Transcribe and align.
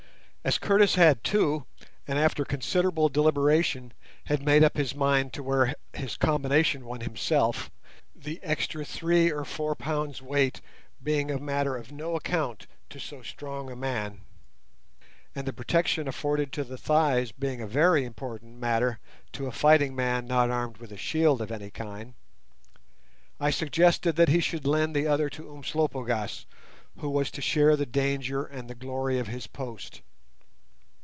As 0.43 0.57
Curtis 0.57 0.95
had 0.95 1.23
two, 1.23 1.67
and 2.07 2.17
after 2.17 2.43
considerable 2.43 3.09
deliberation, 3.09 3.93
had 4.25 4.43
made 4.43 4.63
up 4.63 4.75
his 4.75 4.95
mind 4.95 5.33
to 5.33 5.43
wear 5.43 5.75
his 5.93 6.17
combination 6.17 6.83
one 6.83 7.01
himself—the 7.01 8.39
extra 8.41 8.83
three 8.83 9.31
or 9.31 9.45
four 9.45 9.75
pounds' 9.75 10.19
weight 10.19 10.59
being 11.01 11.29
a 11.29 11.37
matter 11.37 11.77
of 11.77 11.91
no 11.91 12.15
account 12.15 12.65
to 12.89 12.99
so 12.99 13.21
strong 13.21 13.69
a 13.71 13.75
man, 13.75 14.21
and 15.35 15.45
the 15.45 15.53
protection 15.53 16.07
afforded 16.07 16.51
to 16.53 16.63
the 16.63 16.75
thighs 16.75 17.31
being 17.31 17.61
a 17.61 17.67
very 17.67 18.03
important 18.03 18.59
matter 18.59 18.97
to 19.33 19.45
a 19.45 19.51
fighting 19.51 19.95
man 19.95 20.25
not 20.25 20.49
armed 20.49 20.77
with 20.77 20.91
a 20.91 20.97
shield 20.97 21.39
of 21.43 21.51
any 21.51 21.69
kind—I 23.39 23.51
suggested 23.51 24.15
that 24.15 24.29
he 24.29 24.39
should 24.39 24.65
lend 24.65 24.95
the 24.95 25.05
other 25.05 25.29
to 25.29 25.53
Umslopogaas, 25.55 26.47
who 26.97 27.11
was 27.11 27.29
to 27.29 27.41
share 27.43 27.75
the 27.75 27.85
danger 27.85 28.43
and 28.43 28.67
the 28.67 28.73
glory 28.75 29.19
of 29.19 29.27
his 29.27 29.45
post. 29.45 30.01